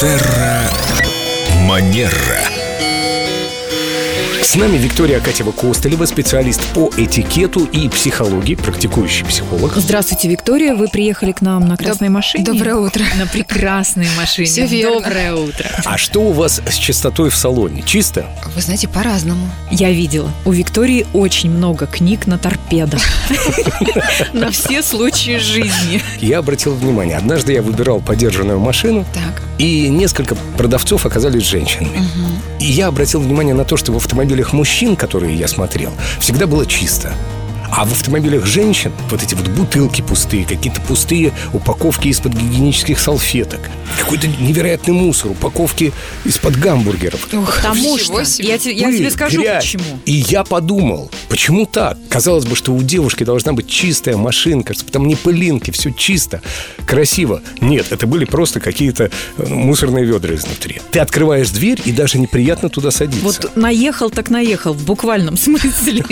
Терра 0.00 0.70
Манера. 1.62 2.12
С 4.40 4.54
нами 4.54 4.76
Виктория 4.78 5.18
Акатьева-Костылева, 5.18 6.06
специалист 6.06 6.64
по 6.72 6.88
этикету 6.96 7.64
и 7.64 7.88
психологии, 7.88 8.54
практикующий 8.54 9.26
психолог. 9.26 9.74
Здравствуйте, 9.74 10.28
Виктория. 10.28 10.76
Вы 10.76 10.86
приехали 10.86 11.32
к 11.32 11.40
нам 11.40 11.66
на 11.66 11.76
красной 11.76 12.10
машине? 12.10 12.44
Доброе 12.44 12.76
утро. 12.76 13.02
На 13.18 13.26
прекрасной 13.26 14.06
машине. 14.16 14.46
Всё 14.46 14.66
верно. 14.66 15.00
Доброе 15.00 15.34
утро. 15.34 15.68
А 15.84 15.98
что 15.98 16.20
у 16.20 16.32
вас 16.32 16.62
с 16.64 16.74
чистотой 16.74 17.30
в 17.30 17.36
салоне? 17.36 17.82
Чисто? 17.84 18.24
Вы 18.54 18.62
знаете, 18.62 18.86
по-разному. 18.86 19.50
Я 19.72 19.90
видела. 19.90 20.30
У 20.44 20.52
Виктории 20.52 21.06
очень 21.12 21.50
много 21.50 21.86
книг 21.86 22.28
на 22.28 22.38
торпедо. 22.38 22.98
На 24.32 24.52
все 24.52 24.82
случаи 24.82 25.38
жизни. 25.38 26.00
Я 26.20 26.38
обратил 26.38 26.72
внимание, 26.74 27.16
однажды 27.16 27.52
я 27.54 27.62
выбирал 27.62 28.00
подержанную 28.00 28.60
машину, 28.60 29.04
Так. 29.12 29.42
И 29.58 29.88
несколько 29.88 30.36
продавцов 30.56 31.04
оказались 31.06 31.42
женщинами. 31.42 32.00
И 32.60 32.66
я 32.66 32.86
обратил 32.86 33.20
внимание 33.20 33.54
на 33.54 33.64
то, 33.64 33.76
что 33.76 33.92
в 33.92 33.96
автомобилях 33.96 34.52
мужчин, 34.52 34.96
которые 34.96 35.34
я 35.34 35.48
смотрел, 35.48 35.92
всегда 36.20 36.46
было 36.46 36.64
чисто. 36.66 37.12
А 37.70 37.84
в 37.84 37.92
автомобилях 37.92 38.46
женщин 38.46 38.92
вот 39.10 39.22
эти 39.22 39.34
вот 39.34 39.46
бутылки 39.48 40.02
пустые, 40.02 40.44
какие-то 40.44 40.80
пустые 40.80 41.32
упаковки 41.52 42.08
из-под 42.08 42.32
гигиенических 42.34 42.98
салфеток, 42.98 43.60
какой-то 43.98 44.26
невероятный 44.26 44.94
мусор, 44.94 45.32
упаковки 45.32 45.92
из-под 46.24 46.56
гамбургеров. 46.58 47.20
Потому 47.28 47.94
Ничего 47.94 47.98
что 47.98 48.24
себе. 48.24 48.48
я, 48.48 48.54
я 48.54 48.92
тебе 48.96 49.10
скажу, 49.10 49.40
грязь. 49.40 49.64
почему. 49.64 49.98
И 50.06 50.12
я 50.12 50.44
подумал, 50.44 51.10
почему 51.28 51.66
так? 51.66 51.98
Казалось 52.08 52.46
бы, 52.46 52.56
что 52.56 52.72
у 52.72 52.82
девушки 52.82 53.24
должна 53.24 53.52
быть 53.52 53.68
чистая 53.68 54.16
машинка, 54.16 54.74
чтобы 54.74 54.90
там 54.90 55.06
не 55.06 55.14
пылинки, 55.16 55.70
все 55.70 55.90
чисто, 55.90 56.40
красиво. 56.86 57.42
Нет, 57.60 57.86
это 57.90 58.06
были 58.06 58.24
просто 58.24 58.60
какие-то 58.60 59.10
э, 59.36 59.46
мусорные 59.46 60.04
ведра 60.04 60.34
изнутри. 60.34 60.80
Ты 60.90 61.00
открываешь 61.00 61.50
дверь, 61.50 61.80
и 61.84 61.92
даже 61.92 62.18
неприятно 62.18 62.68
туда 62.70 62.90
садиться. 62.90 63.24
Вот 63.24 63.56
наехал 63.56 64.10
так 64.10 64.30
наехал, 64.30 64.72
в 64.72 64.84
буквальном 64.84 65.36
смысле. 65.36 66.04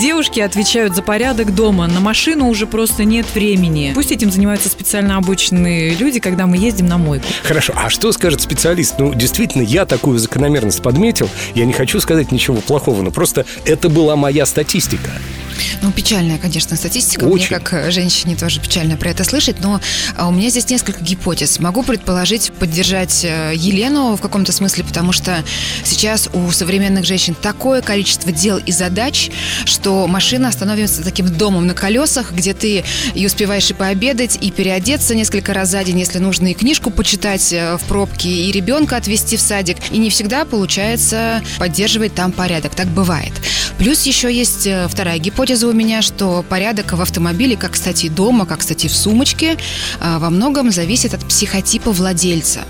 Девушки 0.00 0.40
отвечают 0.40 0.94
за 0.96 1.01
порядок 1.02 1.54
дома. 1.54 1.86
На 1.86 2.00
машину 2.00 2.48
уже 2.48 2.66
просто 2.66 3.04
нет 3.04 3.26
времени. 3.34 3.92
Пусть 3.94 4.12
этим 4.12 4.30
занимаются 4.30 4.68
специально 4.68 5.16
обученные 5.16 5.94
люди, 5.94 6.20
когда 6.20 6.46
мы 6.46 6.56
ездим 6.56 6.86
на 6.86 6.98
мойку. 6.98 7.26
Хорошо, 7.42 7.72
а 7.76 7.90
что 7.90 8.12
скажет 8.12 8.40
специалист? 8.40 8.94
Ну, 8.98 9.14
действительно, 9.14 9.62
я 9.62 9.84
такую 9.84 10.18
закономерность 10.18 10.82
подметил. 10.82 11.28
Я 11.54 11.64
не 11.64 11.72
хочу 11.72 12.00
сказать 12.00 12.32
ничего 12.32 12.56
плохого, 12.56 13.02
но 13.02 13.10
просто 13.10 13.44
это 13.64 13.88
была 13.88 14.16
моя 14.16 14.46
статистика. 14.46 15.10
Ну, 15.82 15.90
печальная, 15.92 16.38
конечно, 16.38 16.76
статистика. 16.76 17.24
Очень. 17.24 17.48
Мне, 17.48 17.58
как 17.60 17.72
э, 17.72 17.90
женщине, 17.90 18.36
тоже 18.36 18.60
печально 18.60 18.96
про 18.96 19.10
это 19.10 19.24
слышать. 19.24 19.60
Но 19.60 19.80
а, 20.16 20.28
у 20.28 20.32
меня 20.32 20.50
здесь 20.50 20.68
несколько 20.68 21.02
гипотез. 21.02 21.58
Могу 21.58 21.82
предположить, 21.82 22.52
поддержать 22.52 23.24
э, 23.24 23.52
Елену 23.54 24.16
в 24.16 24.20
каком-то 24.20 24.52
смысле, 24.52 24.84
потому 24.84 25.12
что 25.12 25.44
сейчас 25.84 26.28
у 26.32 26.50
современных 26.50 27.04
женщин 27.04 27.34
такое 27.34 27.82
количество 27.82 28.32
дел 28.32 28.58
и 28.58 28.72
задач, 28.72 29.30
что 29.64 30.06
машина 30.06 30.52
становится 30.52 31.02
таким 31.02 31.28
домом 31.28 31.66
на 31.66 31.74
колесах, 31.74 32.32
где 32.32 32.54
ты 32.54 32.84
и 33.14 33.26
успеваешь 33.26 33.70
и 33.70 33.74
пообедать, 33.74 34.38
и 34.40 34.50
переодеться 34.50 35.14
несколько 35.14 35.52
раз 35.54 35.70
за 35.70 35.82
день, 35.84 35.98
если 35.98 36.18
нужно, 36.18 36.48
и 36.48 36.54
книжку 36.54 36.90
почитать 36.90 37.52
э, 37.52 37.76
в 37.76 37.82
пробке, 37.84 38.28
и 38.28 38.52
ребенка 38.52 38.96
отвезти 38.96 39.36
в 39.36 39.40
садик. 39.40 39.76
И 39.90 39.98
не 39.98 40.10
всегда 40.10 40.44
получается 40.44 41.42
поддерживать 41.58 42.14
там 42.14 42.32
порядок. 42.32 42.74
Так 42.74 42.86
бывает. 42.88 43.32
Плюс 43.82 44.06
еще 44.06 44.32
есть 44.32 44.64
э, 44.68 44.86
вторая 44.88 45.18
гипотеза 45.18 45.66
у 45.66 45.72
меня, 45.72 46.02
что 46.02 46.44
порядок 46.48 46.92
в 46.92 47.00
автомобиле, 47.00 47.56
как, 47.56 47.72
кстати, 47.72 48.08
дома, 48.08 48.46
как, 48.46 48.60
кстати, 48.60 48.86
в 48.86 48.94
сумочке, 48.94 49.56
э, 49.98 50.18
во 50.18 50.30
многом 50.30 50.70
зависит 50.70 51.14
от 51.14 51.26
психотипа 51.26 51.90
владельца. 51.90 52.60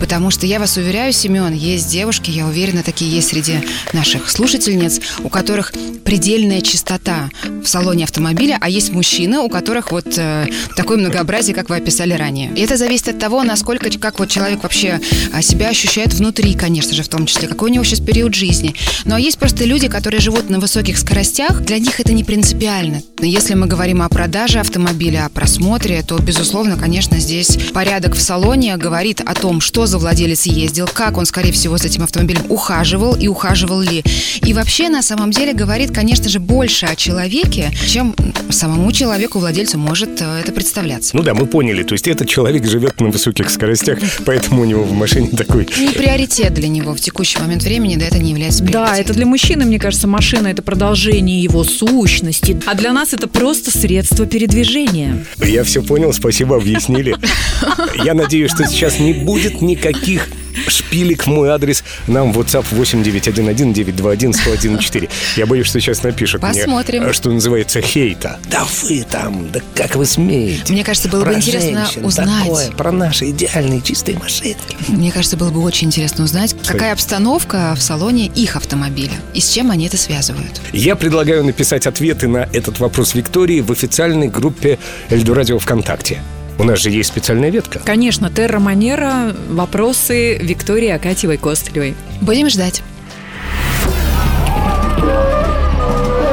Потому 0.00 0.30
что 0.30 0.46
я 0.46 0.58
вас 0.58 0.78
уверяю, 0.78 1.12
Семен, 1.12 1.52
есть 1.52 1.90
девушки, 1.90 2.30
я 2.30 2.46
уверена, 2.46 2.82
такие 2.82 3.10
есть 3.10 3.28
среди 3.28 3.56
наших 3.92 4.30
слушательниц, 4.30 5.02
у 5.22 5.28
которых 5.28 5.74
предельная 6.02 6.62
чистота 6.62 7.28
в 7.44 7.66
салоне 7.66 8.04
автомобиля, 8.04 8.56
а 8.58 8.70
есть 8.70 8.90
мужчины, 8.90 9.40
у 9.40 9.50
которых 9.50 9.92
вот 9.92 10.16
э, 10.16 10.46
такое 10.76 10.96
многообразие, 10.96 11.54
как 11.54 11.68
вы 11.68 11.76
описали 11.76 12.14
ранее. 12.14 12.50
И 12.54 12.60
это 12.62 12.78
зависит 12.78 13.08
от 13.08 13.18
того, 13.18 13.42
насколько, 13.42 13.90
как 13.98 14.18
вот 14.18 14.30
человек 14.30 14.62
вообще 14.62 14.98
а, 15.34 15.42
себя 15.42 15.68
ощущает 15.68 16.14
внутри, 16.14 16.54
конечно 16.54 16.94
же, 16.94 17.02
в 17.02 17.08
том 17.08 17.26
числе, 17.26 17.48
какой 17.48 17.70
у 17.70 17.72
него 17.74 17.84
сейчас 17.84 18.00
период 18.00 18.34
жизни. 18.34 18.74
Но 19.04 19.18
есть 19.18 19.38
просто 19.38 19.66
люди, 19.66 19.88
которые 19.88 20.20
живут 20.20 20.48
на 20.54 20.60
высоких 20.60 20.98
скоростях, 20.98 21.62
для 21.62 21.80
них 21.80 21.98
это 21.98 22.12
не 22.12 22.22
принципиально. 22.22 23.02
Если 23.26 23.54
мы 23.54 23.66
говорим 23.66 24.02
о 24.02 24.08
продаже 24.08 24.60
автомобиля, 24.60 25.26
о 25.26 25.28
просмотре, 25.28 26.02
то, 26.02 26.18
безусловно, 26.18 26.76
конечно, 26.76 27.18
здесь 27.18 27.56
порядок 27.72 28.14
в 28.14 28.20
салоне 28.20 28.76
говорит 28.76 29.20
о 29.24 29.34
том, 29.34 29.60
что 29.60 29.86
за 29.86 29.98
владелец 29.98 30.44
ездил, 30.46 30.86
как 30.92 31.16
он, 31.16 31.24
скорее 31.24 31.52
всего, 31.52 31.78
с 31.78 31.84
этим 31.84 32.02
автомобилем 32.02 32.42
ухаживал 32.50 33.14
и 33.16 33.26
ухаживал 33.28 33.80
ли. 33.80 34.04
И 34.42 34.52
вообще, 34.52 34.88
на 34.88 35.02
самом 35.02 35.30
деле, 35.30 35.54
говорит, 35.54 35.90
конечно 35.94 36.28
же, 36.28 36.38
больше 36.38 36.86
о 36.86 36.96
человеке, 36.96 37.72
чем 37.88 38.14
самому 38.50 38.92
человеку, 38.92 39.38
владельцу, 39.38 39.78
может 39.78 40.20
э, 40.20 40.40
это 40.40 40.52
представляться. 40.52 41.16
Ну 41.16 41.22
да, 41.22 41.34
мы 41.34 41.46
поняли. 41.46 41.82
То 41.82 41.94
есть 41.94 42.06
этот 42.06 42.28
человек 42.28 42.66
живет 42.66 43.00
на 43.00 43.08
высоких 43.08 43.48
скоростях, 43.50 43.98
поэтому 44.26 44.62
у 44.62 44.64
него 44.64 44.84
в 44.84 44.92
машине 44.92 45.28
такой... 45.28 45.66
Не 45.78 45.88
приоритет 45.88 46.52
для 46.54 46.68
него 46.68 46.94
в 46.94 47.00
текущий 47.00 47.38
момент 47.38 47.62
времени, 47.62 47.96
да, 47.96 48.06
это 48.06 48.18
не 48.18 48.30
является 48.30 48.62
Да, 48.62 48.70
приоритетом. 48.84 49.00
это 49.00 49.14
для 49.14 49.26
мужчины, 49.26 49.64
мне 49.64 49.78
кажется, 49.78 50.06
машина 50.06 50.48
это 50.48 50.62
продолжение 50.62 51.42
его 51.42 51.64
сущности, 51.64 52.60
а 52.66 52.74
для 52.74 52.92
нас 52.92 53.13
это 53.14 53.28
просто 53.28 53.70
средство 53.70 54.26
передвижения. 54.26 55.24
Я 55.38 55.64
все 55.64 55.82
понял, 55.82 56.12
спасибо, 56.12 56.56
объяснили. 56.56 57.16
Я 58.04 58.14
надеюсь, 58.14 58.50
что 58.50 58.66
сейчас 58.66 58.98
не 58.98 59.12
будет 59.12 59.62
никаких 59.62 60.28
шпилек 60.68 61.26
мой 61.26 61.50
адрес 61.50 61.84
нам 62.06 62.32
в 62.32 62.38
WhatsApp 62.38 62.64
8911-921-1014. 62.72 65.10
Я 65.36 65.46
боюсь, 65.46 65.66
что 65.66 65.80
сейчас 65.80 66.02
напишут 66.02 66.40
Посмотрим. 66.40 67.04
мне, 67.04 67.12
что 67.12 67.30
называется, 67.30 67.80
хейта. 67.80 68.38
Да 68.50 68.64
вы 68.82 69.04
там, 69.10 69.50
да 69.50 69.60
как 69.74 69.96
вы 69.96 70.06
смеете? 70.06 70.72
Мне 70.72 70.84
кажется, 70.84 71.08
было 71.08 71.20
бы 71.20 71.26
Про 71.26 71.34
интересно 71.36 71.86
женщин 71.86 72.04
узнать. 72.04 72.42
такое, 72.44 72.70
про 72.72 72.92
наши 72.92 73.30
идеальные 73.30 73.80
чистые 73.80 74.18
машинки. 74.18 74.76
Мне 74.88 75.10
кажется, 75.12 75.36
было 75.36 75.50
бы 75.50 75.62
очень 75.62 75.88
интересно 75.88 76.24
узнать, 76.24 76.54
какая 76.66 76.92
обстановка 76.92 77.74
в 77.76 77.82
салоне 77.82 78.26
их 78.26 78.56
автомобиля 78.56 79.12
и 79.32 79.40
с 79.40 79.50
чем 79.50 79.70
они 79.70 79.86
это 79.86 79.96
связывают. 79.96 80.60
Я 80.72 80.96
предлагаю 80.96 81.44
написать 81.44 81.86
ответы 81.86 82.28
на 82.28 82.48
этот 82.52 82.78
вопрос 82.80 83.14
Виктории 83.14 83.60
в 83.60 83.70
официальной 83.72 84.28
группе 84.28 84.78
Эльдорадио 85.10 85.58
ВКонтакте. 85.58 86.22
У 86.58 86.64
нас 86.64 86.78
же 86.78 86.90
есть 86.90 87.08
специальная 87.08 87.50
ветка. 87.50 87.80
Конечно, 87.84 88.30
Терра 88.30 88.58
Манера, 88.58 89.34
вопросы 89.48 90.36
Виктории 90.36 90.88
Акатьевой-Костылевой. 90.88 91.94
Будем 92.20 92.48
ждать. 92.48 92.82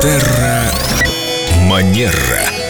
Терра 0.01 0.63
Манера. 1.67 2.60